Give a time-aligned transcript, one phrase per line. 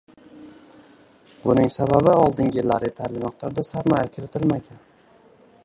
[1.43, 4.81] Buning sababi, oldingi yillarda etarli miqdorda sarmoya kiritilmagan